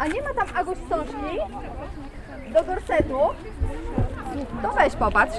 [0.00, 1.36] A nie ma tam Aguś wstążki
[2.52, 3.18] do gorsetu?
[4.62, 5.36] To weź popatrz.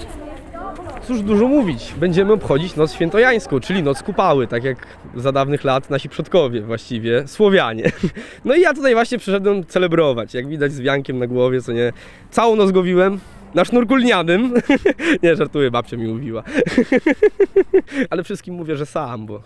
[1.07, 4.77] Cóż dużo mówić, będziemy obchodzić Noc Świętojańską, czyli Noc Kupały, tak jak
[5.15, 7.91] za dawnych lat nasi przodkowie właściwie, Słowianie.
[8.45, 11.93] No i ja tutaj właśnie przyszedłem celebrować, jak widać z wiankiem na głowie, co nie,
[12.31, 13.19] całą noc gowiłem,
[13.55, 14.53] na sznurku lnianym.
[15.23, 16.43] nie, żartuję, babcia mi mówiła.
[18.09, 19.41] Ale wszystkim mówię, że sam, bo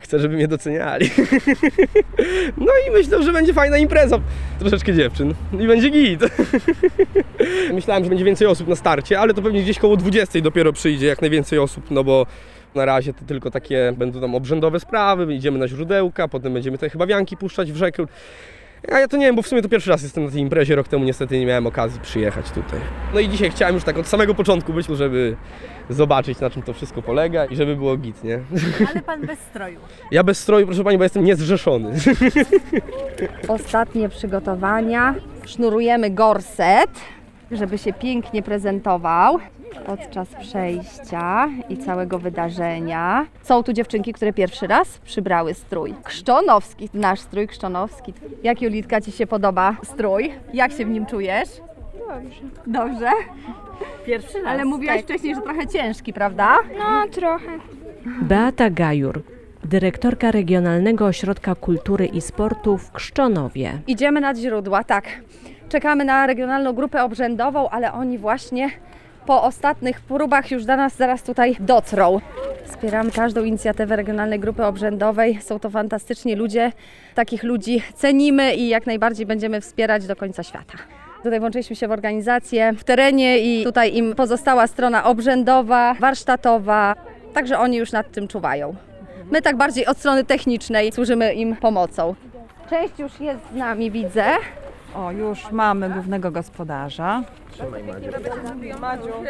[0.00, 1.10] chcę, żeby mnie doceniali.
[2.66, 4.18] no i myślę, że będzie fajna impreza.
[4.58, 6.20] Troszeczkę dziewczyn i będzie git.
[7.72, 11.06] Myślałem, że będzie więcej osób na starcie, ale to pewnie gdzieś koło 20 dopiero przyjdzie
[11.06, 12.26] jak najwięcej osób, no bo
[12.74, 16.90] na razie to tylko takie będą tam obrzędowe sprawy, idziemy na źródełka, potem będziemy te
[16.90, 18.06] chyba wianki puszczać w rzekę.
[18.92, 20.76] A ja to nie wiem, bo w sumie to pierwszy raz jestem na tej imprezie,
[20.76, 22.80] rok temu niestety nie miałem okazji przyjechać tutaj.
[23.14, 25.36] No i dzisiaj chciałem już tak od samego początku być, żeby
[25.90, 28.40] zobaczyć na czym to wszystko polega i żeby było git, nie?
[28.90, 29.80] Ale pan bez stroju.
[30.10, 31.92] Ja bez stroju, proszę Pani, bo jestem niezrzeszony.
[33.48, 35.14] Ostatnie przygotowania.
[35.44, 36.90] Sznurujemy gorset,
[37.50, 39.38] żeby się pięknie prezentował
[39.86, 43.26] podczas przejścia i całego wydarzenia.
[43.42, 45.94] Są tu dziewczynki, które pierwszy raz przybrały strój.
[46.04, 48.14] Krzczonowski, nasz strój krzczonowski.
[48.42, 50.32] Jak Julitka Ci się podoba strój?
[50.54, 51.48] Jak się w nim czujesz?
[52.08, 52.40] Dobrze.
[52.66, 53.10] Dobrze?
[54.06, 54.46] Pierwszy raz.
[54.46, 56.56] Ale mówiłaś wcześniej, że trochę ciężki, prawda?
[56.78, 57.58] No, trochę.
[58.22, 59.22] Beata Gajur,
[59.64, 63.72] dyrektorka Regionalnego Ośrodka Kultury i Sportu w Krzczonowie.
[63.86, 65.04] Idziemy nad źródła, tak.
[65.68, 68.70] Czekamy na regionalną grupę obrzędową, ale oni właśnie
[69.26, 72.20] po ostatnich próbach już do nas zaraz tutaj dotrą.
[72.64, 75.38] Wspieramy każdą inicjatywę Regionalnej Grupy Obrzędowej.
[75.42, 76.72] Są to fantastyczni ludzie.
[77.14, 80.74] Takich ludzi cenimy i jak najbardziej będziemy wspierać do końca świata.
[81.22, 86.94] Tutaj włączyliśmy się w organizację w terenie i tutaj im pozostała strona obrzędowa, warsztatowa.
[87.34, 88.74] Także oni już nad tym czuwają.
[89.30, 92.14] My tak bardziej od strony technicznej służymy im pomocą.
[92.70, 94.24] Część już jest z nami, widzę.
[94.96, 97.22] O, już mamy głównego gospodarza.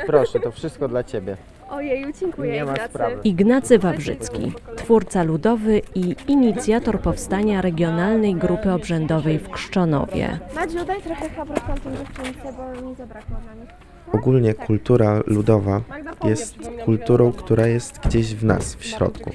[0.07, 1.37] Proszę, to wszystko dla Ciebie.
[1.71, 2.91] Ojeju, dziękuję Nie ma Ignacy.
[2.91, 3.21] sprawy.
[3.25, 10.39] Ignacy Wawrzycki, twórca ludowy i inicjator powstania Regionalnej Grupy Obrzędowej w Krzczonowie.
[10.55, 13.71] Madziu, daj trochę fabryk tamtym dziewczynce, bo mi zabrakło na nich.
[14.13, 15.81] Ogólnie kultura ludowa
[16.25, 19.31] jest kulturą, która jest gdzieś w nas, w środku.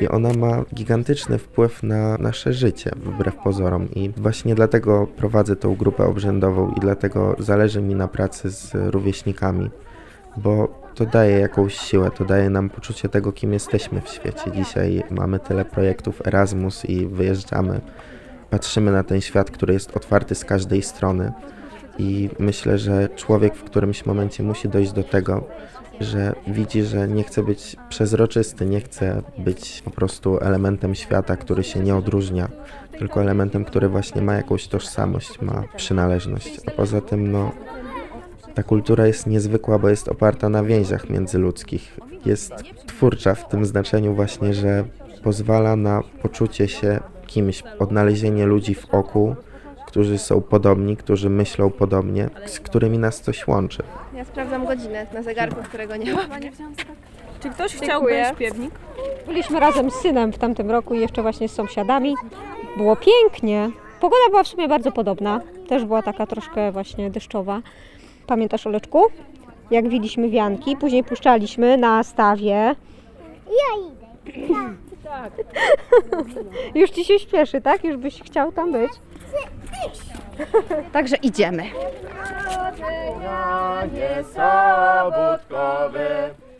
[0.00, 3.90] I ona ma gigantyczny wpływ na nasze życie, wbrew pozorom.
[3.90, 9.70] I właśnie dlatego prowadzę tą grupę obrzędową i dlatego zależy mi na pracy z rówieśnikami,
[10.36, 14.50] bo to daje jakąś siłę, to daje nam poczucie tego, kim jesteśmy w świecie.
[14.54, 17.80] Dzisiaj mamy tyle projektów Erasmus i wyjeżdżamy,
[18.50, 21.32] patrzymy na ten świat, który jest otwarty z każdej strony.
[21.98, 25.44] I myślę, że człowiek w którymś momencie musi dojść do tego,
[26.00, 31.64] że widzi, że nie chce być przezroczysty, nie chce być po prostu elementem świata, który
[31.64, 32.48] się nie odróżnia,
[32.98, 36.60] tylko elementem, który właśnie ma jakąś tożsamość, ma przynależność.
[36.66, 37.52] A poza tym, no,
[38.54, 42.00] ta kultura jest niezwykła, bo jest oparta na więziach międzyludzkich.
[42.26, 42.52] Jest
[42.86, 44.84] twórcza w tym znaczeniu właśnie, że
[45.22, 49.36] pozwala na poczucie się kimś, odnalezienie ludzi w oku,
[49.94, 53.82] którzy są podobni, którzy myślą podobnie, z którymi nas coś łączy.
[54.14, 56.20] Ja sprawdzam godzinę na zegarku, którego nie ma.
[57.40, 57.90] Czy ktoś Dziękuję.
[57.90, 58.74] chciałby śpiewnik?
[59.26, 62.14] Byliśmy razem z synem w tamtym roku i jeszcze właśnie z sąsiadami.
[62.76, 63.70] Było pięknie.
[64.00, 65.40] Pogoda była w sumie bardzo podobna.
[65.68, 67.62] Też była taka troszkę właśnie deszczowa.
[68.26, 69.02] Pamiętasz, Oleczku?
[69.70, 72.74] Jak wiliśmy wianki, później puszczaliśmy na stawie.
[73.46, 74.54] Ja idę.
[75.04, 75.32] Tak.
[76.80, 77.84] Już ci się śpieszy, tak?
[77.84, 78.92] Już byś chciał tam być?
[80.92, 81.62] Także idziemy.
[83.24, 86.08] Panie sobótkowy,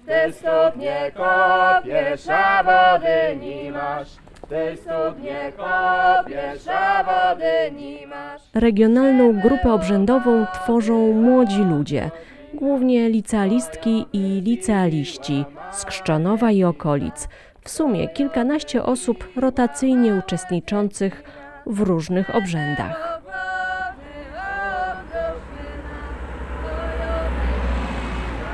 [0.06, 4.08] Ty studnie kopiesz, a wody nie masz.
[4.48, 8.42] Ty studnie kopiesz, a wody nie masz.
[8.54, 12.10] Regionalną grupę obrzędową tworzą młodzi ludzie,
[12.54, 17.28] głównie licealistki i licealiści z Krzczonowa i okolic.
[17.60, 21.22] W sumie kilkanaście osób rotacyjnie uczestniczących
[21.66, 23.20] w różnych obrzędach.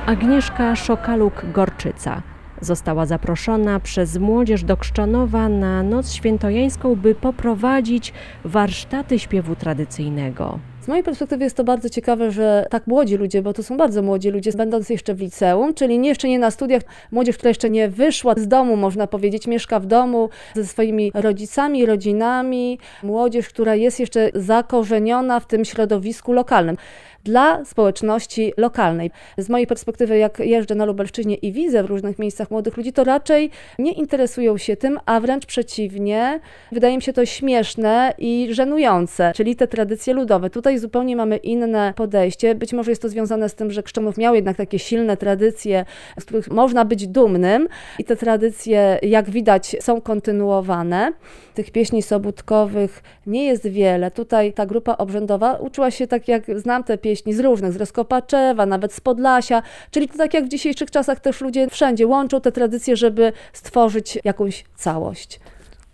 [0.07, 2.21] Agnieszka Szokaluk-Gorczyca
[2.61, 8.13] została zaproszona przez młodzież do Krzczonowa na Noc Świętojańską, by poprowadzić
[8.45, 10.59] warsztaty śpiewu tradycyjnego.
[10.81, 14.03] Z mojej perspektywy jest to bardzo ciekawe, że tak młodzi ludzie, bo to są bardzo
[14.03, 17.71] młodzi ludzie, będąc jeszcze w liceum, czyli nie, jeszcze nie na studiach, młodzież, która jeszcze
[17.71, 23.75] nie wyszła z domu, można powiedzieć, mieszka w domu ze swoimi rodzicami, rodzinami, młodzież, która
[23.75, 26.77] jest jeszcze zakorzeniona w tym środowisku lokalnym
[27.25, 29.11] dla społeczności lokalnej.
[29.39, 33.05] Z mojej perspektywy, jak jeżdżę na Lubelszczyźnie i widzę w różnych miejscach młodych ludzi, to
[33.05, 36.41] raczej nie interesują się tym, a wręcz przeciwnie,
[36.73, 40.51] wydaje mi się to śmieszne i żenujące, czyli te tradycje ludowe.
[40.51, 42.55] Tutaj zupełnie mamy inne podejście.
[42.55, 45.85] Być może jest to związane z tym, że Krzczonów miał jednak takie silne tradycje,
[46.21, 47.69] z których można być dumnym
[47.99, 51.13] i te tradycje, jak widać, są kontynuowane.
[51.55, 54.11] Tych pieśni sobótkowych nie jest wiele.
[54.11, 58.67] Tutaj ta grupa obrzędowa uczyła się tak, jak znam te pieśni z różnych, z Rozkopaczewa,
[58.67, 62.53] nawet z Podlasia, czyli to tak jak w dzisiejszych czasach też ludzie wszędzie łączą te
[62.53, 65.41] tradycje, żeby stworzyć jakąś całość.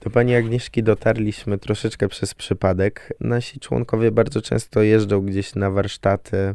[0.01, 3.13] Do pani Agnieszki dotarliśmy troszeczkę przez przypadek.
[3.21, 6.55] Nasi członkowie bardzo często jeżdżą gdzieś na warsztaty,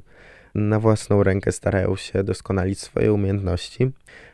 [0.55, 3.91] na własną rękę starają się doskonalić swoje umiejętności.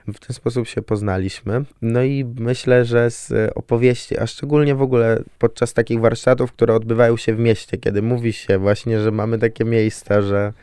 [0.07, 1.65] W ten sposób się poznaliśmy.
[1.81, 7.17] No i myślę, że z opowieści, a szczególnie w ogóle podczas takich warsztatów, które odbywają
[7.17, 10.53] się w mieście, kiedy mówi się właśnie, że mamy takie miejsca, że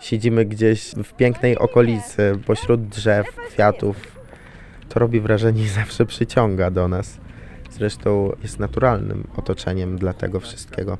[0.00, 3.96] siedzimy gdzieś w pięknej okolicy, pośród drzew, kwiatów,
[4.88, 7.23] to robi wrażenie i zawsze przyciąga do nas.
[7.74, 10.98] Zresztą jest naturalnym otoczeniem dla tego wszystkiego.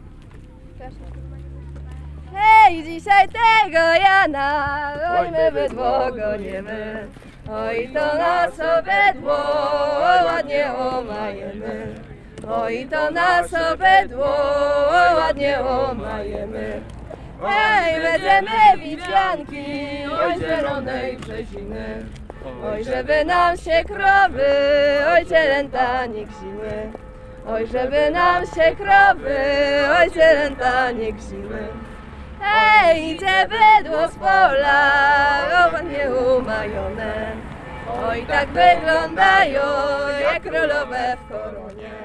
[2.35, 7.07] Hej, dzisiaj tego Jana, oj my bydło goniemy.
[7.51, 9.39] Oj to nas obydło
[10.25, 11.95] ładnie omajemy.
[12.49, 14.37] Oj to nas obydło
[15.17, 16.81] ładnie omajemy.
[17.43, 19.67] Hej, będziemy widzianki,
[20.23, 22.05] oj zielonej brzeziny.
[22.45, 24.47] Oj, żeby nam się krowy,
[25.13, 26.93] oj cielęta nie ksiły.
[27.49, 29.37] Oj, żeby nam się krowy,
[30.01, 31.69] oj cielęta nie ksiły.
[32.41, 34.91] Hej, idzie bydło z pola,
[35.73, 37.33] ładnie umajone.
[38.09, 39.63] Oj, tak wyglądają,
[40.23, 42.04] jak królowe w koronie.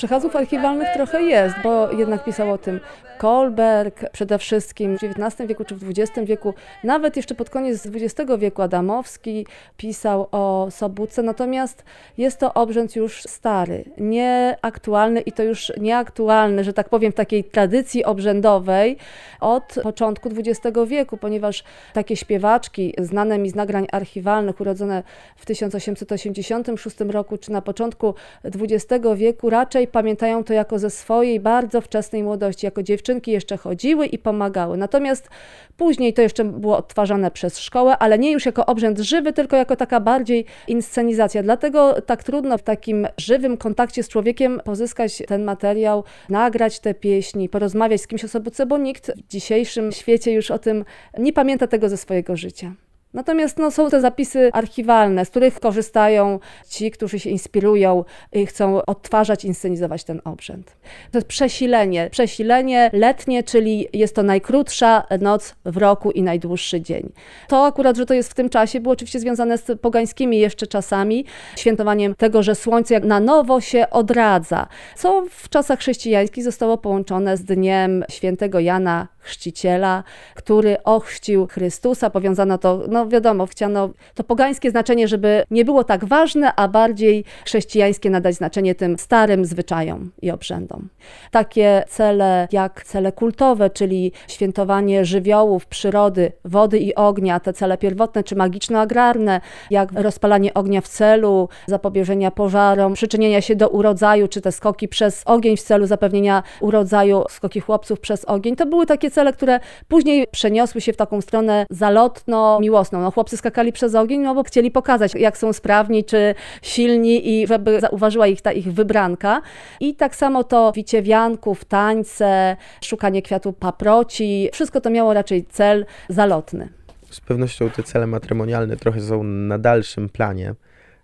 [0.00, 2.80] Przekazów archiwalnych trochę jest, bo jednak pisał o tym
[3.20, 6.54] Kolberg przede wszystkim w XIX wieku czy w XX wieku,
[6.84, 11.84] nawet jeszcze pod koniec XX wieku Adamowski pisał o Sobótce, natomiast
[12.18, 17.44] jest to obrzęd już stary, nieaktualny i to już nieaktualny, że tak powiem, w takiej
[17.44, 18.96] tradycji obrzędowej
[19.40, 25.02] od początku XX wieku, ponieważ takie śpiewaczki znane mi z nagrań archiwalnych, urodzone
[25.36, 28.14] w 1886 roku czy na początku
[28.44, 34.06] XX wieku, raczej pamiętają to jako ze swojej bardzo wczesnej młodości, jako dziewczynki jeszcze chodziły
[34.06, 34.76] i pomagały.
[34.76, 35.28] Natomiast
[35.76, 39.76] później to jeszcze było odtwarzane przez szkołę, ale nie już jako obrzęd żywy, tylko jako
[39.76, 41.42] taka bardziej inscenizacja.
[41.42, 47.48] Dlatego tak trudno w takim żywym kontakcie z człowiekiem pozyskać ten materiał, nagrać te pieśni,
[47.48, 50.84] porozmawiać z kimś o sobotce, bo nikt w dzisiejszym świecie już o tym
[51.18, 52.72] nie pamięta tego ze swojego życia.
[53.14, 58.84] Natomiast no, są te zapisy archiwalne, z których korzystają ci, którzy się inspirują i chcą
[58.84, 60.76] odtwarzać, inscenizować ten obrzęd.
[61.12, 67.12] To jest przesilenie, przesilenie letnie, czyli jest to najkrótsza noc w roku i najdłuższy dzień.
[67.48, 71.24] To akurat, że to jest w tym czasie, było oczywiście związane z pogańskimi jeszcze czasami,
[71.56, 74.66] świętowaniem tego, że słońce jak na nowo się odradza,
[74.96, 82.10] co w czasach chrześcijańskich zostało połączone z dniem świętego Jana Chrzciciela, który ochrzcił Chrystusa.
[82.10, 87.24] Powiązano to, no wiadomo, chciano to pogańskie znaczenie, żeby nie było tak ważne, a bardziej
[87.44, 90.88] chrześcijańskie nadać znaczenie tym starym zwyczajom i obrzędom.
[91.30, 98.24] Takie cele jak cele kultowe, czyli świętowanie żywiołów, przyrody, wody i ognia, te cele pierwotne
[98.24, 99.40] czy magiczno-agrarne,
[99.70, 105.22] jak rozpalanie ognia w celu zapobieżenia pożarom, przyczynienia się do urodzaju, czy te skoki przez
[105.26, 110.80] ogień w celu zapewnienia urodzaju, skoki chłopców przez ogień, to były cele, które później przeniosły
[110.80, 113.00] się w taką stronę zalotno-miłosną.
[113.00, 117.46] No, chłopcy skakali przez ogień, no bo chcieli pokazać, jak są sprawni czy silni i
[117.46, 119.42] żeby zauważyła ich ta ich wybranka.
[119.80, 125.86] I tak samo to wicie wianków, tańce, szukanie kwiatu paproci, wszystko to miało raczej cel
[126.08, 126.68] zalotny.
[127.10, 130.54] Z pewnością te cele matrymonialne trochę są na dalszym planie.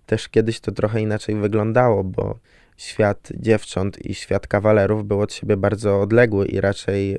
[0.06, 2.38] Też kiedyś to trochę inaczej wyglądało, bo
[2.76, 7.18] świat dziewcząt i świat kawalerów był od siebie bardzo odległy i raczej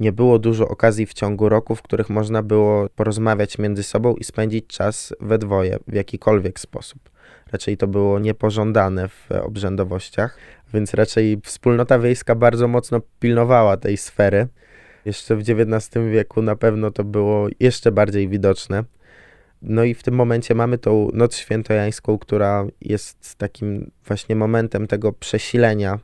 [0.00, 4.24] nie było dużo okazji w ciągu roku, w których można było porozmawiać między sobą i
[4.24, 7.10] spędzić czas we dwoje w jakikolwiek sposób.
[7.52, 10.38] Raczej to było niepożądane w obrzędowościach,
[10.74, 14.48] więc raczej wspólnota wiejska bardzo mocno pilnowała tej sfery.
[15.04, 18.84] Jeszcze w XIX wieku na pewno to było jeszcze bardziej widoczne.
[19.62, 25.12] No i w tym momencie mamy tą Noc Świętojańską, która jest takim właśnie momentem tego
[25.12, 25.98] przesilenia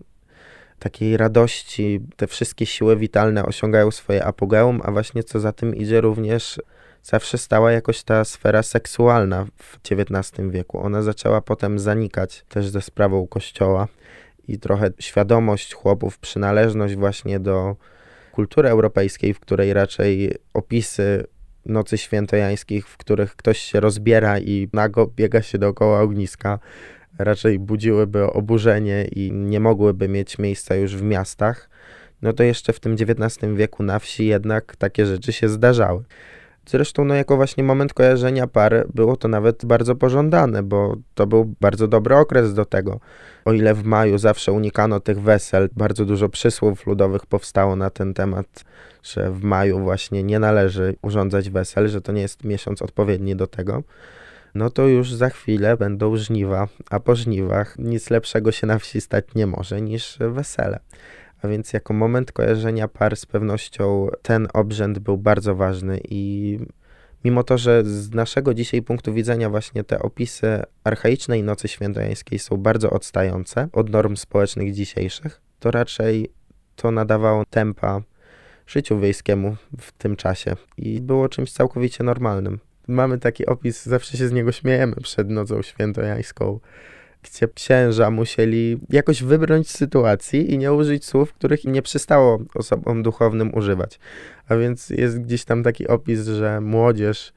[0.79, 6.01] takiej radości, te wszystkie siły witalne osiągają swoje apogeum, a właśnie co za tym idzie
[6.01, 6.61] również
[7.03, 10.81] zawsze stała jakoś ta sfera seksualna w XIX wieku.
[10.81, 13.89] Ona zaczęła potem zanikać też ze sprawą kościoła
[14.49, 17.77] i trochę świadomość chłopów, przynależność właśnie do
[18.33, 21.25] kultury europejskiej, w której raczej opisy
[21.67, 26.59] nocy świętojańskich, w których ktoś się rozbiera i nago biega się dookoła ogniska,
[27.19, 31.71] raczej budziłyby oburzenie i nie mogłyby mieć miejsca już w miastach,
[32.23, 36.05] no to jeszcze w tym XIX wieku na wsi jednak takie rzeczy się zdarzały.
[36.69, 41.55] Zresztą, no, jako właśnie moment kojarzenia par, było to nawet bardzo pożądane, bo to był
[41.61, 43.01] bardzo dobry okres do tego.
[43.45, 48.15] O ile w maju zawsze unikano tych wesel, bardzo dużo przysłów ludowych powstało na ten
[48.15, 48.65] temat,
[49.03, 53.47] że w maju właśnie nie należy urządzać wesel, że to nie jest miesiąc odpowiedni do
[53.47, 53.83] tego.
[54.57, 59.01] No to już za chwilę będą żniwa, a po żniwach nic lepszego się na wsi
[59.01, 60.79] stać nie może niż wesele.
[61.43, 66.59] A więc jako moment kojarzenia par z pewnością ten obrzęd był bardzo ważny i
[67.25, 72.57] mimo to, że z naszego dzisiaj punktu widzenia właśnie te opisy archaicznej Nocy Świętojańskiej są
[72.57, 76.31] bardzo odstające od norm społecznych dzisiejszych, to raczej
[76.77, 78.03] to nadawało tempa
[78.67, 82.59] życiu wiejskiemu w tym czasie i było czymś całkowicie normalnym.
[82.89, 86.61] Mamy taki opis, zawsze się z niego śmiejemy przed Nocą Świętojańską,
[87.23, 93.03] gdzie księża musieli jakoś wybrnąć z sytuacji i nie użyć słów, których nie przystało osobom
[93.03, 93.99] duchownym używać.
[94.49, 97.33] A więc jest gdzieś tam taki opis, że młodzież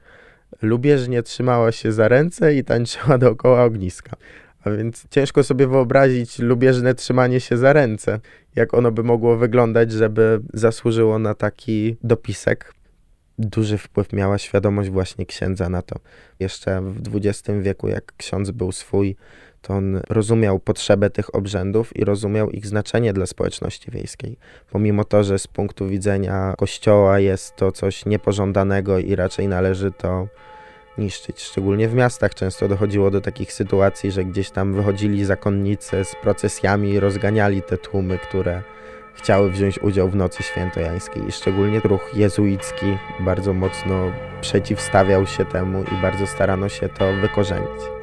[0.62, 4.16] lubieżnie trzymała się za ręce i tańczyła dookoła ogniska.
[4.64, 8.20] A więc ciężko sobie wyobrazić lubieżne trzymanie się za ręce,
[8.56, 12.79] jak ono by mogło wyglądać, żeby zasłużyło na taki dopisek.
[13.42, 15.96] Duży wpływ miała świadomość właśnie księdza na to.
[16.40, 19.16] Jeszcze w XX wieku, jak ksiądz był swój,
[19.62, 24.36] to on rozumiał potrzebę tych obrzędów i rozumiał ich znaczenie dla społeczności wiejskiej.
[24.70, 30.28] Pomimo to, że z punktu widzenia kościoła jest to coś niepożądanego i raczej należy to
[30.98, 31.42] niszczyć.
[31.42, 36.90] Szczególnie w miastach często dochodziło do takich sytuacji, że gdzieś tam wychodzili zakonnicy z procesjami
[36.90, 38.62] i rozganiali te tłumy, które
[39.14, 41.28] chciały wziąć udział w Nocy Świętojańskiej.
[41.28, 42.86] I szczególnie ruch jezuicki
[43.20, 47.99] bardzo mocno przeciwstawiał się temu i bardzo starano się to wykorzenić.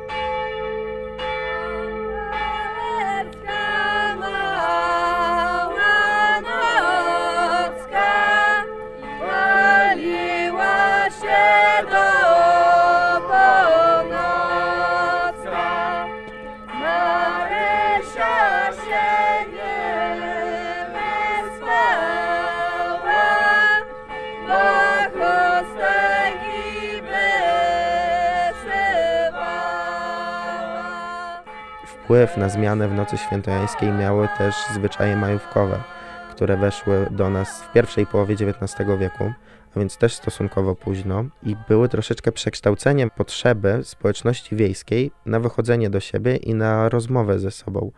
[32.08, 35.84] Wpływ na zmianę w Nocy Świętojańskiej miały też zwyczaje majówkowe,
[36.32, 39.34] które weszły do nas w pierwszej połowie XIX wieku,
[39.76, 46.00] a więc też stosunkowo późno, i były troszeczkę przekształceniem potrzeby społeczności wiejskiej na wychodzenie do
[46.00, 47.92] siebie i na rozmowę ze sobą.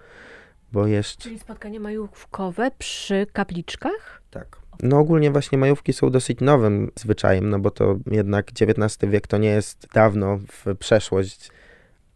[0.71, 1.23] Bo jeszcze.
[1.23, 4.21] Czyli spotkania majówkowe przy kapliczkach?
[4.31, 4.57] Tak.
[4.83, 9.37] No ogólnie właśnie majówki są dosyć nowym zwyczajem, no bo to jednak XIX wiek to
[9.37, 11.51] nie jest dawno w przeszłość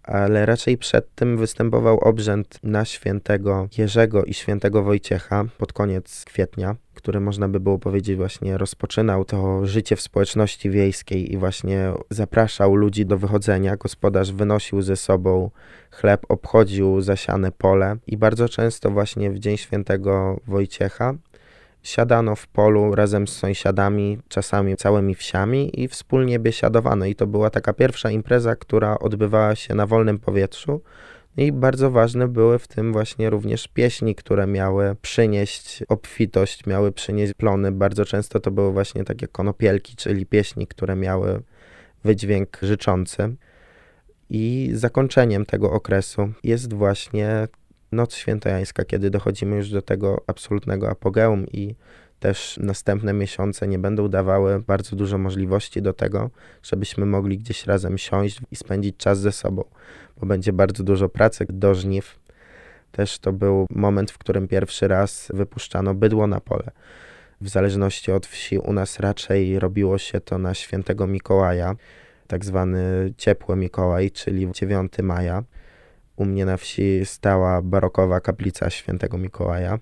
[0.03, 6.75] ale raczej przed tym występował obrzęd na świętego Jerzego i świętego Wojciecha pod koniec kwietnia,
[6.93, 12.75] który można by było powiedzieć właśnie rozpoczynał to życie w społeczności wiejskiej i właśnie zapraszał
[12.75, 13.77] ludzi do wychodzenia.
[13.77, 15.49] Gospodarz wynosił ze sobą
[15.91, 21.13] chleb, obchodził zasiane pole i bardzo często właśnie w dzień świętego Wojciecha
[21.83, 27.05] siadano w polu razem z sąsiadami, czasami całymi wsiami i wspólnie biesiadowano.
[27.05, 30.81] I to była taka pierwsza impreza, która odbywała się na wolnym powietrzu.
[31.37, 37.33] I bardzo ważne były w tym właśnie również pieśni, które miały przynieść obfitość, miały przynieść
[37.33, 37.71] plony.
[37.71, 41.41] Bardzo często to były właśnie takie konopielki, czyli pieśni, które miały
[42.03, 43.35] wydźwięk życzący.
[44.29, 47.47] I zakończeniem tego okresu jest właśnie
[47.93, 51.75] Noc Świętojańska, kiedy dochodzimy już do tego absolutnego apogeum i
[52.19, 56.29] też następne miesiące nie będą dawały bardzo dużo możliwości do tego,
[56.63, 59.63] żebyśmy mogli gdzieś razem siąść i spędzić czas ze sobą,
[60.17, 62.19] bo będzie bardzo dużo pracy do żniw.
[62.91, 66.71] Też to był moment, w którym pierwszy raz wypuszczano bydło na pole.
[67.41, 71.75] W zależności od wsi, u nas raczej robiło się to na świętego Mikołaja,
[72.27, 75.43] tak zwany ciepły Mikołaj, czyli 9 maja
[76.15, 79.79] u mnie na wsi stała barokowa kaplica świętego Mikołaja.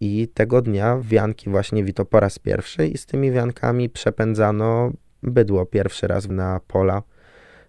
[0.00, 4.92] I tego dnia wianki właśnie wito po raz pierwszy i z tymi wiankami przepędzano
[5.22, 7.02] bydło pierwszy raz na pola,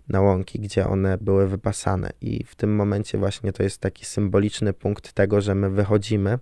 [0.09, 2.09] na łąki, gdzie one były wypasane.
[2.21, 6.39] I w tym momencie właśnie to jest taki symboliczny punkt tego, że my wychodzimy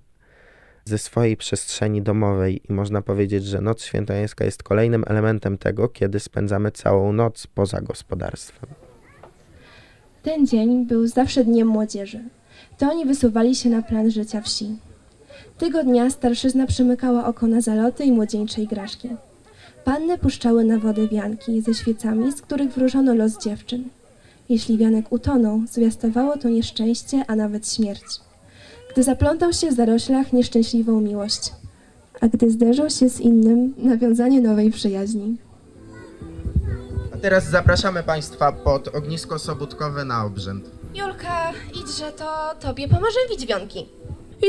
[0.85, 6.19] ze swojej przestrzeni domowej i można powiedzieć, że Noc Świętojańska jest kolejnym elementem tego, kiedy
[6.19, 8.69] spędzamy całą noc poza gospodarstwem.
[10.23, 12.19] Ten dzień był zawsze dniem młodzieży.
[12.77, 14.65] To oni wysuwali się na plan życia wsi.
[15.57, 19.09] Tego dnia starszyzna przymykała oko na zaloty i młodzieńcze igraszki.
[19.83, 23.83] Panny puszczały na wodę wianki ze świecami, z których wróżono los dziewczyn.
[24.49, 28.03] Jeśli wianek utonął, zwiastowało to nieszczęście, a nawet śmierć.
[28.91, 31.51] Gdy zaplątał się w zaroślach nieszczęśliwą miłość,
[32.21, 35.37] a gdy zderzył się z innym, nawiązanie nowej przyjaźni.
[37.21, 40.65] Teraz zapraszamy Państwa pod ognisko sobótkowe na obrzęd.
[40.93, 43.89] Julka, idźże, to tobie pomoże widzionki.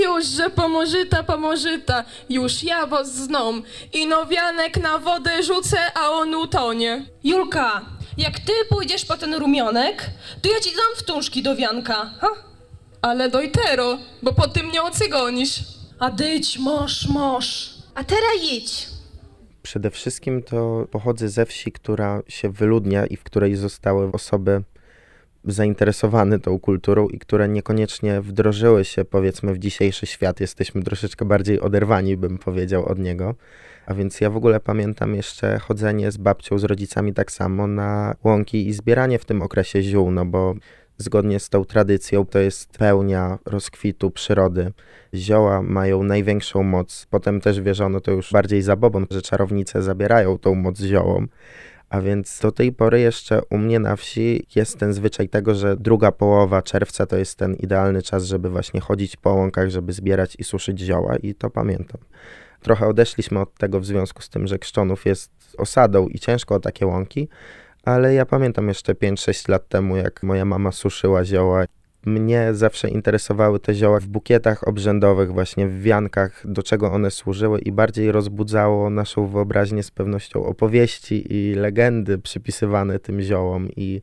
[0.05, 3.63] Już, że pomożyta, pomożyta, już ja was znam.
[3.93, 7.07] I nowianek na wodę rzucę, a on utonie.
[7.25, 7.83] Julka,
[8.17, 10.11] jak ty pójdziesz po ten rumionek,
[10.43, 12.29] to ja ci dam wtążki do wianka, ha?
[13.03, 15.61] Ale dojtero, bo po tym nie ocygonisz.
[15.99, 17.71] A dyć, mosz, mosz.
[17.95, 18.92] A teraz idź.
[19.63, 24.63] Przede wszystkim to pochodzę ze wsi, która się wyludnia i w której zostały osoby
[25.45, 30.41] zainteresowane tą kulturą i które niekoniecznie wdrożyły się powiedzmy w dzisiejszy świat.
[30.41, 33.35] Jesteśmy troszeczkę bardziej oderwani, bym powiedział, od niego.
[33.87, 38.15] A więc ja w ogóle pamiętam jeszcze chodzenie z babcią, z rodzicami tak samo na
[38.25, 40.55] łąki i zbieranie w tym okresie ziół, no bo
[41.03, 44.73] zgodnie z tą tradycją to jest pełnia rozkwitu przyrody.
[45.15, 47.07] Zioła mają największą moc.
[47.11, 51.29] Potem też wierzono to już bardziej zabobon, że czarownice zabierają tą moc ziołom.
[51.89, 55.77] A więc do tej pory jeszcze u mnie na wsi jest ten zwyczaj tego, że
[55.77, 60.37] druga połowa czerwca to jest ten idealny czas, żeby właśnie chodzić po łąkach, żeby zbierać
[60.39, 62.01] i suszyć zioła i to pamiętam.
[62.61, 66.61] Trochę odeszliśmy od tego w związku z tym, że Krzczonów jest osadą i ciężko o
[66.61, 67.29] takie łąki,
[67.83, 71.65] ale ja pamiętam jeszcze 5-6 lat temu, jak moja mama suszyła zioła.
[72.07, 77.61] Mnie zawsze interesowały te zioła w bukietach obrzędowych, właśnie w wiankach, do czego one służyły
[77.61, 84.03] i bardziej rozbudzało naszą wyobraźnię z pewnością opowieści i legendy przypisywane tym ziołom i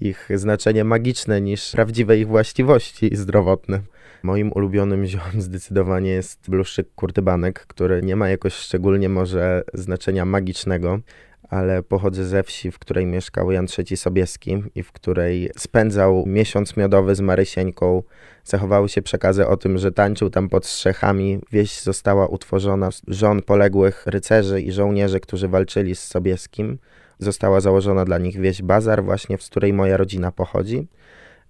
[0.00, 3.80] ich znaczenie magiczne niż prawdziwe ich właściwości zdrowotne.
[4.22, 11.00] Moim ulubionym ziołem zdecydowanie jest bluszczyk kurtybanek, który nie ma jakoś szczególnie może znaczenia magicznego,
[11.48, 16.76] ale pochodzę ze wsi, w której mieszkał Jan III Sobieski i w której spędzał miesiąc
[16.76, 18.02] miodowy z Marysieńką.
[18.44, 21.40] Zachowały się przekazy o tym, że tańczył tam pod strzechami.
[21.52, 26.78] Wieś została utworzona z żon poległych rycerzy i żołnierzy, którzy walczyli z Sobieskim.
[27.18, 30.88] Została założona dla nich wieś Bazar, właśnie z której moja rodzina pochodzi.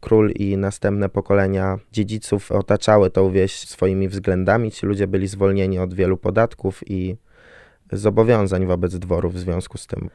[0.01, 4.71] Król i następne pokolenia dziedziców otaczały tą wieś swoimi względami.
[4.71, 7.17] Ci ludzie byli zwolnieni od wielu podatków i
[7.93, 10.11] zobowiązań wobec dworu w związku z tym.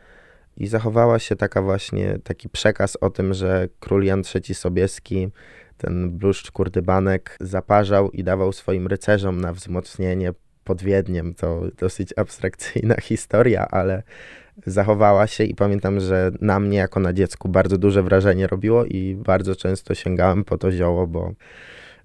[0.58, 5.30] I zachowała się taka właśnie taki przekaz o tym, że król Jan III Sobieski
[5.78, 10.34] ten bluszcz kurdybanek zaparzał i dawał swoim rycerzom na wzmocnienie
[10.64, 11.34] pod Wiedniem.
[11.34, 14.04] To dosyć abstrakcyjna historia, ale
[14.66, 19.16] zachowała się i pamiętam, że na mnie jako na dziecku bardzo duże wrażenie robiło i
[19.16, 21.34] bardzo często sięgałem po to zioło, bo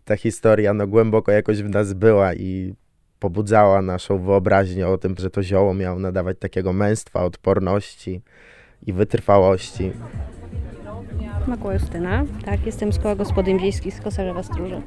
[0.04, 2.74] ta historia no głęboko jakoś w nas była i
[3.20, 8.20] pobudzała naszą wyobraźnię o tym, że to zioło miało nadawać takiego męstwa, odporności
[8.86, 9.92] i wytrwałości.
[11.46, 14.82] Makła Justyna, tak, jestem z koła gospodyń wiejskich z Kosarzewa Stróży.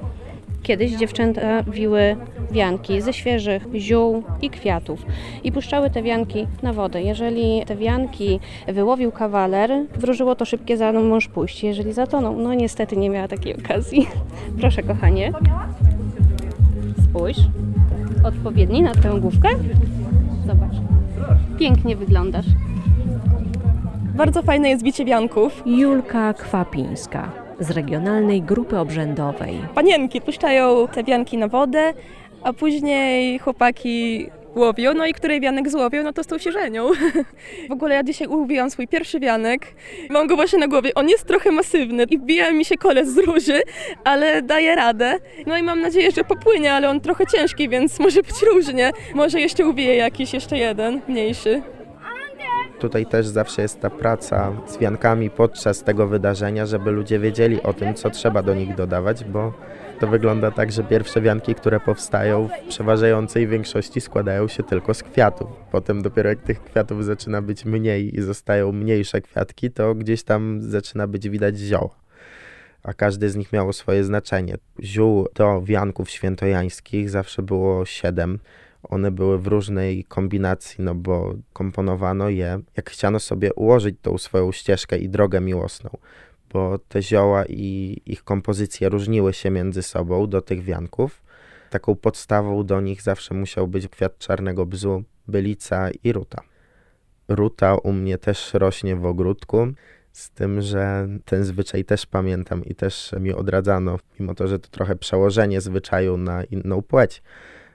[0.64, 2.16] Kiedyś dziewczęta wiły
[2.52, 5.06] wianki ze świeżych ziół i kwiatów
[5.44, 7.02] i puszczały te wianki na wodę.
[7.02, 11.64] Jeżeli te wianki wyłowił kawaler, wróżyło to szybkie za mąż pójść.
[11.64, 14.08] Jeżeli zatonął, no niestety nie miała takiej okazji.
[14.62, 15.32] Proszę kochanie,
[17.04, 17.40] spójrz
[18.24, 19.50] odpowiedni na twoją główkę.
[20.48, 20.76] Zobacz.
[21.60, 22.46] Pięknie wyglądasz.
[24.16, 25.64] Bardzo fajne jest bicie wianków.
[25.66, 29.58] Julka Kwapińska z Regionalnej Grupy Obrzędowej.
[29.76, 31.94] Panienki puszczają te wianki na wodę,
[32.44, 36.90] a później chłopaki łowią, no i której wianek złowią, no to z tą się żenią.
[37.70, 39.68] w ogóle ja dzisiaj ułowiłam swój pierwszy wianek.
[40.10, 40.94] Mam go właśnie na głowie.
[40.96, 43.62] On jest trochę masywny i wbija mi się kolec z róży,
[44.04, 45.18] ale daje radę.
[45.46, 48.92] No i mam nadzieję, że popłynie, ale on trochę ciężki, więc może być różnie.
[49.14, 51.62] Może jeszcze uwije jakiś jeszcze jeden, mniejszy.
[52.80, 57.74] Tutaj też zawsze jest ta praca z wiankami podczas tego wydarzenia, żeby ludzie wiedzieli o
[57.74, 59.54] tym, co trzeba do nich dodawać, bo
[60.02, 65.04] to wygląda tak, że pierwsze wianki, które powstają w przeważającej większości składają się tylko z
[65.04, 65.48] kwiatów.
[65.72, 70.62] Potem dopiero jak tych kwiatów zaczyna być mniej i zostają mniejsze kwiatki, to gdzieś tam
[70.62, 71.96] zaczyna być widać zioła.
[72.84, 74.58] A każdy z nich miało swoje znaczenie.
[74.84, 78.40] Ziół do wianków świętojańskich zawsze było siedem.
[78.84, 84.52] One były w różnej kombinacji, no bo komponowano je, jak chciano sobie ułożyć tą swoją
[84.52, 85.90] ścieżkę i drogę miłosną
[86.54, 91.22] bo te zioła i ich kompozycje różniły się między sobą do tych wianków.
[91.70, 96.42] Taką podstawą do nich zawsze musiał być kwiat czarnego bzu, bylica i ruta.
[97.28, 99.68] Ruta u mnie też rośnie w ogródku,
[100.12, 104.70] z tym, że ten zwyczaj też pamiętam i też mi odradzano, mimo to, że to
[104.70, 107.24] trochę przełożenie zwyczaju na inną płeć.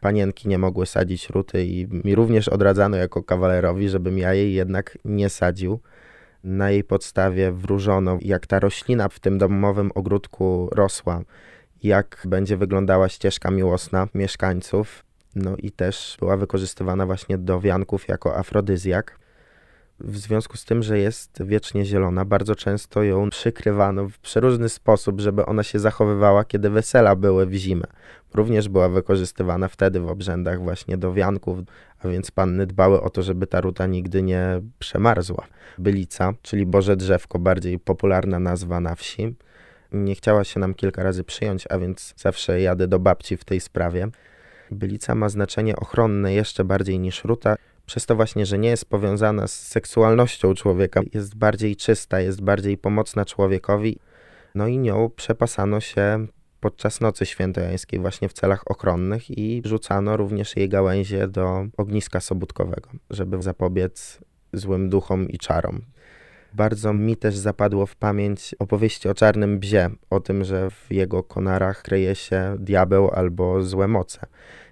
[0.00, 4.98] Panienki nie mogły sadzić ruty i mi również odradzano jako kawalerowi, żebym ja jej jednak
[5.04, 5.80] nie sadził.
[6.46, 11.22] Na jej podstawie wróżono, jak ta roślina w tym domowym ogródku rosła,
[11.82, 15.04] jak będzie wyglądała ścieżka miłosna mieszkańców.
[15.35, 19.18] No i też była wykorzystywana właśnie do wianków jako afrodyzjak.
[20.00, 25.20] W związku z tym, że jest wiecznie zielona, bardzo często ją przykrywano w przeróżny sposób,
[25.20, 27.87] żeby ona się zachowywała, kiedy wesela były w zimę.
[28.37, 31.59] Również była wykorzystywana wtedy w obrzędach właśnie do wianków,
[31.99, 35.46] a więc panny dbały o to, żeby ta ruta nigdy nie przemarzła.
[35.79, 39.35] Bylica, czyli Boże Drzewko, bardziej popularna nazwa na wsi.
[39.92, 43.61] Nie chciała się nam kilka razy przyjąć, a więc zawsze jadę do babci w tej
[43.61, 44.09] sprawie.
[44.70, 49.46] Bylica ma znaczenie ochronne jeszcze bardziej niż ruta, przez to właśnie, że nie jest powiązana
[49.46, 53.99] z seksualnością człowieka, jest bardziej czysta, jest bardziej pomocna człowiekowi.
[54.55, 56.27] No i nią przepasano się
[56.66, 62.90] podczas nocy świętojańskiej właśnie w celach ochronnych i rzucano również jej gałęzie do ogniska sobótkowego,
[63.11, 64.18] żeby zapobiec
[64.52, 65.83] złym duchom i czarom.
[66.55, 71.22] Bardzo mi też zapadło w pamięć opowieści o czarnym bzie, o tym, że w jego
[71.22, 74.26] konarach kryje się diabeł albo złe moce.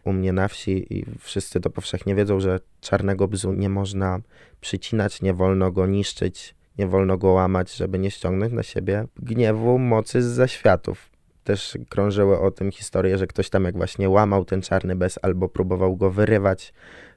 [0.05, 4.21] U mnie na wsi i wszyscy to powszechnie wiedzą, że czarnego bzu nie można
[4.61, 9.79] przycinać, nie wolno go niszczyć, nie wolno go łamać, żeby nie ściągnąć na siebie gniewu
[9.79, 11.14] mocy z zaświatów.
[11.45, 15.49] Też krążyły o tym historie, że ktoś tam jak właśnie łamał ten czarny bez albo
[15.49, 16.73] próbował go wyrywać,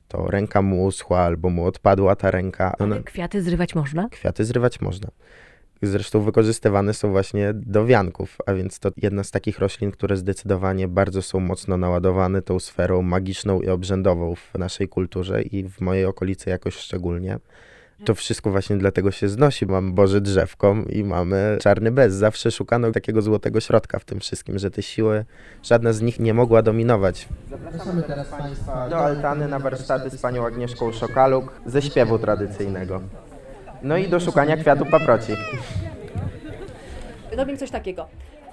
[0.07, 2.75] to ręka mu uschła albo mu odpadła ta ręka.
[2.79, 2.99] Ona...
[2.99, 4.09] Kwiaty zrywać można?
[4.09, 5.09] Kwiaty zrywać można.
[5.81, 10.87] Zresztą wykorzystywane są właśnie do wianków, a więc to jedna z takich roślin, które zdecydowanie
[10.87, 16.05] bardzo są mocno naładowane tą sferą magiczną i obrzędową w naszej kulturze i w mojej
[16.05, 17.39] okolicy jakoś szczególnie.
[18.05, 19.65] To wszystko właśnie dlatego się znosi.
[19.65, 22.13] Mam Boże drzewko i mamy czarny bez.
[22.13, 25.25] Zawsze szukano takiego złotego środka w tym wszystkim, że te siły,
[25.63, 27.27] żadna z nich nie mogła dominować.
[27.49, 33.01] Zapraszamy teraz Państwa do altany na warsztaty z panią Agnieszką Szokaluk ze śpiewu tradycyjnego.
[33.83, 35.33] No i do szukania kwiatu paproci.
[37.37, 38.07] Robimy coś takiego.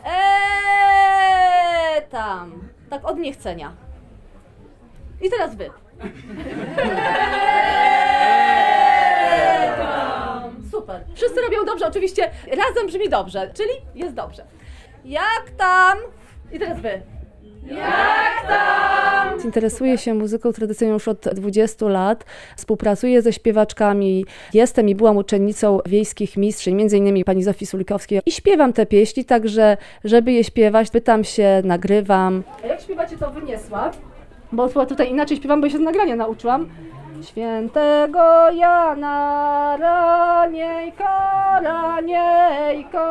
[0.06, 2.52] Eee, tam.
[2.90, 3.72] Tak od niechcenia.
[5.20, 5.70] I teraz wy.
[6.76, 7.93] Eee.
[10.84, 11.00] Super.
[11.14, 14.44] Wszyscy robią dobrze, oczywiście razem brzmi dobrze, czyli jest dobrze.
[15.04, 15.98] Jak tam?
[16.52, 17.02] I teraz wy.
[17.70, 19.42] Jak tam?
[19.44, 22.24] Interesuję się muzyką tradycyjną już od 20 lat.
[22.56, 24.26] Współpracuję ze śpiewaczkami.
[24.54, 28.20] Jestem i byłam uczennicą wiejskich mistrzyń, między innymi pani Zofii Sulikowskiej.
[28.26, 32.42] I śpiewam te pieśni, także żeby je śpiewać, pytam się, nagrywam.
[32.64, 33.90] A jak śpiewacie to wyniesła?
[34.52, 36.68] Bo tutaj inaczej śpiewam, bo się z nagrania nauczyłam.
[37.24, 41.04] Świętego Jana, raniejko,
[41.62, 43.04] raniejko.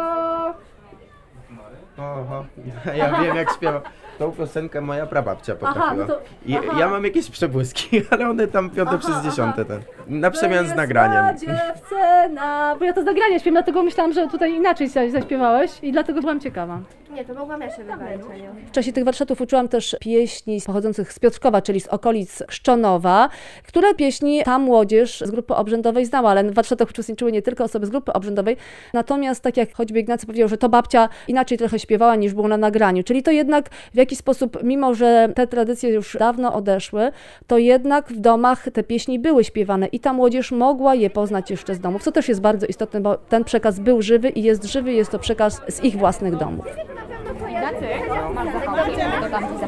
[1.97, 2.45] Oho,
[2.95, 3.81] ja wiem jak śpiewam.
[4.19, 5.85] Tą piosenkę moja prababcia potrafiła.
[5.85, 6.79] Aha, no to- I, aha.
[6.79, 9.29] ja mam jakieś przebłyski, ale one tam piąte Aha, przez aha.
[9.29, 9.65] dziesiąte.
[9.65, 11.37] Ten, na przemian z nagraniem.
[11.37, 12.75] dziewczyna.
[12.79, 16.21] Bo ja to z nagrania śpiewam, dlatego myślałam, że tutaj inaczej za- zaśpiewałeś i dlatego
[16.21, 16.79] byłam ciekawa.
[17.13, 18.21] Nie, to mogłam ja się wybrać.
[18.67, 23.29] W czasie tych warsztatów uczyłam też pieśni pochodzących z Piotrkowa, czyli z okolic Szczonowa,
[23.67, 27.85] które pieśni ta młodzież z grupy obrzędowej znała, ale w warsztatach uczestniczyły nie tylko osoby
[27.85, 28.57] z grupy obrzędowej,
[28.93, 32.57] natomiast tak jak choćby Ignacy powiedział, że to babcia inaczej trochę śpiewała niż było na
[32.57, 37.11] nagraniu, czyli to jednak w jakiś sposób, mimo że te tradycje już dawno odeszły,
[37.47, 41.75] to jednak w domach te pieśni były śpiewane i ta młodzież mogła je poznać jeszcze
[41.75, 44.93] z domów, co też jest bardzo istotne, bo ten przekaz był żywy i jest żywy,
[44.93, 46.65] jest to przekaz z ich własnych domów.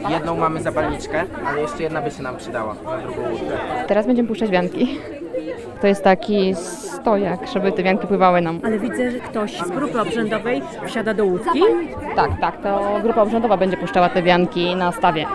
[0.09, 3.57] Jedną mamy zapalniczkę, ale jeszcze jedna by się nam przydała na drugą łódkę.
[3.87, 4.99] Teraz będziemy puszczać wianki.
[5.81, 8.59] To jest taki stojak, żeby te wianki pływały nam.
[8.63, 11.61] Ale widzę, że ktoś z grupy obrzędowej wsiada do łódki.
[12.15, 15.25] Tak, tak, to grupa obrzędowa będzie puszczała te wianki na stawie.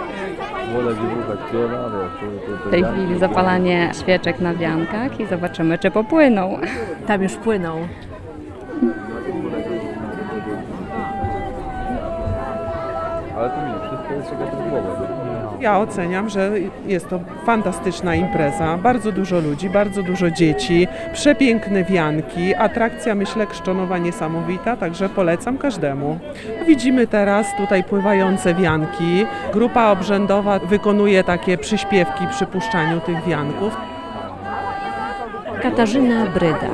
[2.67, 6.59] W tej chwili zapalanie świeczek na wiankach i zobaczymy, czy popłyną.
[7.07, 7.89] Tam już płyną.
[13.39, 15.50] Ale to mi wszystko jest jakaś rozmowa.
[15.61, 16.51] Ja oceniam, że
[16.87, 18.79] jest to fantastyczna impreza.
[18.79, 26.19] Bardzo dużo ludzi, bardzo dużo dzieci, przepiękne wianki, atrakcja myślę Krzczonowa niesamowita, także polecam każdemu.
[26.67, 29.27] Widzimy teraz tutaj pływające wianki.
[29.53, 33.77] Grupa obrzędowa wykonuje takie przyśpiewki przy puszczaniu tych wianków.
[35.63, 36.71] Katarzyna Bryda,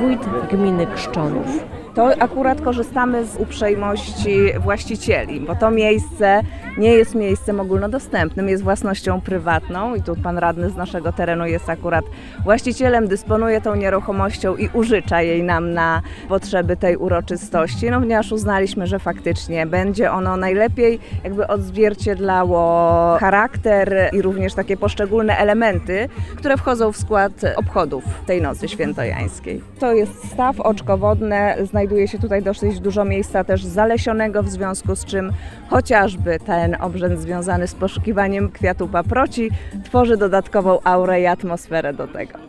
[0.00, 0.20] wójt
[0.50, 1.64] gminy Krzczonów.
[1.96, 6.42] To akurat korzystamy z uprzejmości właścicieli, bo to miejsce
[6.78, 11.70] nie jest miejscem ogólnodostępnym, jest własnością prywatną i tu pan radny z naszego terenu jest
[11.70, 12.04] akurat
[12.44, 18.86] właścicielem, dysponuje tą nieruchomością i użycza jej nam na potrzeby tej uroczystości, no ponieważ uznaliśmy,
[18.86, 26.92] że faktycznie będzie ono najlepiej jakby odzwierciedlało charakter i również takie poszczególne elementy, które wchodzą
[26.92, 29.62] w skład obchodów tej nocy świętojańskiej.
[29.78, 31.56] To jest staw, oczko wodne,
[31.86, 35.32] znajduje się tutaj dosyć dużo miejsca też zalesionego, w związku z czym
[35.68, 39.50] chociażby ten obrzęd związany z poszukiwaniem kwiatu paproci
[39.84, 42.45] tworzy dodatkową aurę i atmosferę do tego.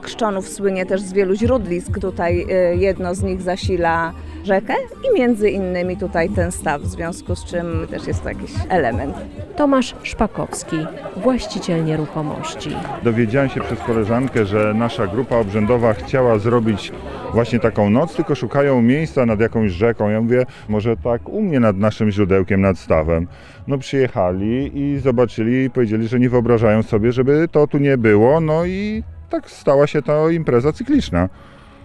[0.00, 1.98] Krzczonów słynie też z wielu źródlisk.
[1.98, 4.12] Tutaj y, jedno z nich zasila
[4.44, 4.74] rzekę
[5.10, 9.16] i między innymi tutaj ten staw, w związku z czym też jest to jakiś element.
[9.56, 10.76] Tomasz Szpakowski,
[11.16, 12.70] właściciel nieruchomości.
[13.02, 16.92] Dowiedziałem się przez koleżankę, że nasza grupa obrzędowa chciała zrobić
[17.32, 20.08] właśnie taką noc, tylko szukają miejsca nad jakąś rzeką.
[20.08, 23.26] Ja mówię, może tak u mnie nad naszym źródełkiem, nad stawem.
[23.66, 28.40] No przyjechali i zobaczyli i powiedzieli, że nie wyobrażają sobie, żeby to tu nie było.
[28.40, 31.28] No i tak stała się to impreza cykliczna.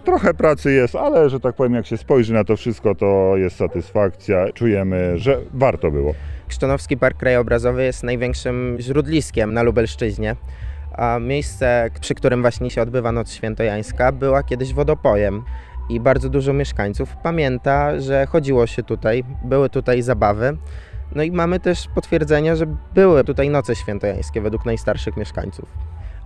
[0.03, 3.55] Trochę pracy jest, ale że tak powiem, jak się spojrzy na to wszystko, to jest
[3.55, 4.51] satysfakcja.
[4.53, 6.13] Czujemy, że warto było.
[6.47, 10.36] Krzczonowski Park Krajobrazowy jest największym źródliskiem na Lubelszczyźnie,
[10.97, 15.43] a miejsce, przy którym właśnie się odbywa Noc Świętojańska, była kiedyś wodopojem.
[15.89, 20.58] I bardzo dużo mieszkańców pamięta, że chodziło się tutaj, były tutaj zabawy.
[21.15, 25.69] No i mamy też potwierdzenia, że były tutaj noce świętojańskie według najstarszych mieszkańców.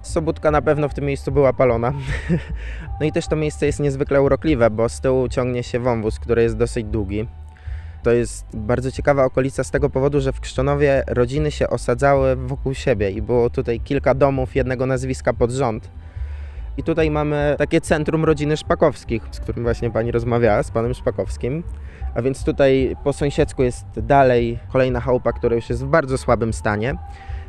[0.02, 1.94] Sobótka na pewno w tym miejscu była palona.
[3.00, 6.44] No i też to miejsce jest niezwykle urokliwe, bo z tyłu ciągnie się wąwóz, który
[6.44, 7.28] jest dosyć długi.
[8.04, 12.74] To jest bardzo ciekawa okolica z tego powodu, że w Krzczonowie rodziny się osadzały wokół
[12.74, 15.92] siebie i było tutaj kilka domów jednego nazwiska pod rząd.
[16.78, 21.64] I tutaj mamy takie centrum rodziny Szpakowskich, z którym właśnie pani rozmawiała, z panem Szpakowskim.
[22.16, 26.54] A więc tutaj po sąsiedzku jest dalej kolejna chałupa, która już jest w bardzo słabym
[26.54, 26.96] stanie,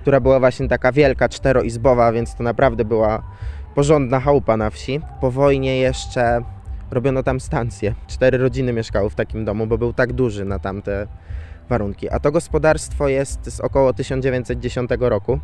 [0.01, 3.23] która była właśnie taka wielka, czteroizbowa, więc to naprawdę była
[3.75, 5.01] porządna chałupa na wsi.
[5.21, 6.43] Po wojnie jeszcze
[6.91, 7.95] robiono tam stację.
[8.07, 11.07] Cztery rodziny mieszkały w takim domu, bo był tak duży na tamte
[11.69, 12.11] warunki.
[12.11, 15.39] A to gospodarstwo jest z około 1910 roku,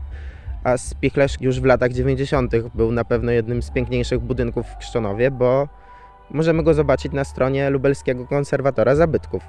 [0.65, 2.53] a Spichlesz już w latach 90.
[2.75, 5.69] był na pewno jednym z piękniejszych budynków w Krzczonowie, bo
[6.31, 9.43] możemy go zobaczyć na stronie Lubelskiego Konserwatora Zabytków.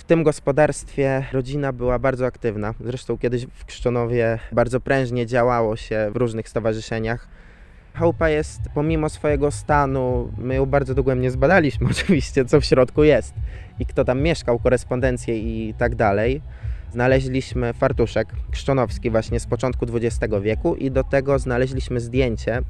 [0.00, 2.74] W tym gospodarstwie rodzina była bardzo aktywna.
[2.80, 7.28] Zresztą kiedyś w Krzczonowie bardzo prężnie działało się w różnych stowarzyszeniach.
[7.94, 13.34] Chałupa jest, pomimo swojego stanu, my ją bardzo dogłębnie zbadaliśmy oczywiście, co w środku jest
[13.78, 16.42] i kto tam mieszkał, korespondencję i tak dalej.
[16.92, 22.62] Znaleźliśmy fartuszek krzczonowski właśnie z początku XX wieku i do tego znaleźliśmy zdjęcie,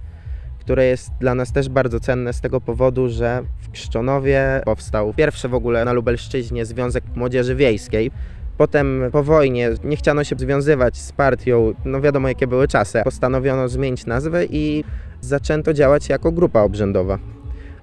[0.60, 5.48] które jest dla nas też bardzo cenne z tego powodu, że w Krzczonowie powstał pierwszy
[5.48, 8.10] w ogóle na Lubelszczyźnie Związek Młodzieży Wiejskiej.
[8.56, 13.00] Potem po wojnie nie chciano się związywać z partią, no wiadomo jakie były czasy.
[13.04, 14.84] Postanowiono zmienić nazwę i
[15.20, 17.18] zaczęto działać jako grupa obrzędowa.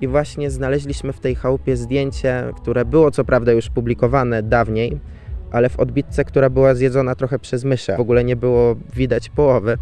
[0.01, 4.99] I właśnie znaleźliśmy w tej chałupie zdjęcie, które było co prawda już publikowane dawniej,
[5.51, 7.97] ale w odbitce, która była zjedzona trochę przez myszę.
[7.97, 9.77] W ogóle nie było widać połowy.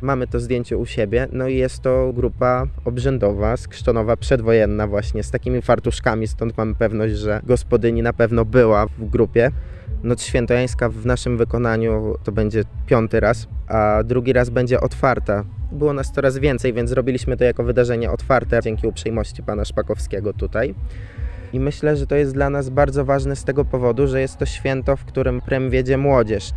[0.00, 5.30] Mamy to zdjęcie u siebie, no i jest to grupa obrzędowa, skrzczonowa, przedwojenna właśnie, z
[5.30, 9.50] takimi fartuszkami, stąd mamy pewność, że gospodyni na pewno była w grupie.
[10.02, 15.44] Noc Świętojańska w naszym wykonaniu to będzie piąty raz, a drugi raz będzie otwarta.
[15.72, 20.74] Było nas coraz więcej, więc zrobiliśmy to jako wydarzenie otwarte dzięki uprzejmości pana Szpakowskiego tutaj.
[21.52, 24.46] I myślę, że to jest dla nas bardzo ważne z tego powodu, że jest to
[24.46, 26.50] święto, w którym prem wiedzie młodzież.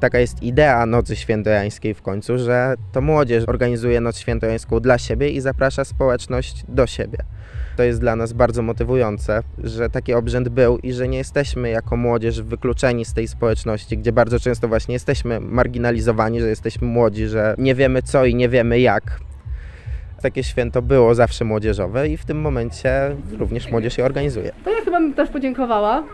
[0.00, 5.30] Taka jest idea Nocy Świętojańskiej w końcu, że to młodzież organizuje Noc Świętojańską dla siebie
[5.30, 7.18] i zaprasza społeczność do siebie.
[7.76, 11.96] To jest dla nas bardzo motywujące, że taki obrzęd był i że nie jesteśmy jako
[11.96, 17.54] młodzież wykluczeni z tej społeczności, gdzie bardzo często właśnie jesteśmy marginalizowani, że jesteśmy młodzi, że
[17.58, 19.20] nie wiemy co i nie wiemy jak.
[20.22, 24.52] Takie święto było zawsze młodzieżowe i w tym momencie również młodzież je organizuje.
[24.64, 26.04] To ja chyba bym też podziękowała.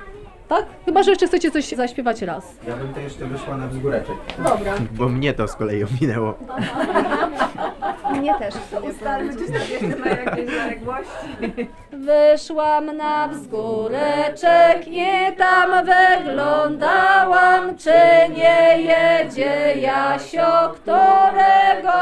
[0.55, 0.67] Tak?
[0.85, 2.45] Chyba, że jeszcze chcecie coś zaśpiewać raz.
[2.69, 4.17] Ja bym to jeszcze wyszła na wzgóreczek.
[4.39, 4.75] Dobra.
[4.91, 6.35] Bo mnie to z kolei ominęło.
[8.19, 8.55] Mnie też.
[8.91, 11.69] Ustalmy, czy jeszcze ma jakieś zaległości.
[11.93, 15.07] Wyszłam na wzgóreczek i
[15.39, 17.91] tam wyglądałam, czy
[18.37, 21.93] nie jedzie Jasio, którego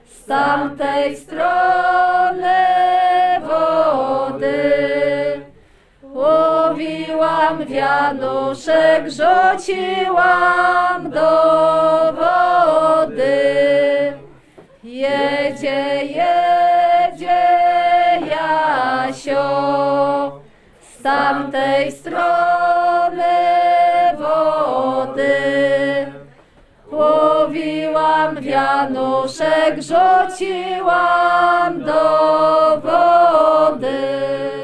[0.04, 2.56] Z tamtej strony
[3.40, 4.60] wody.
[6.02, 11.30] Łowiła Łowiłam wianuszek, rzuciłam do
[12.12, 13.32] wody.
[14.84, 17.48] Jedzie, jedzie
[18.30, 19.42] Jasio
[20.80, 23.59] z tamtej strony
[28.40, 34.59] wianuszek, rzuciłam do wody.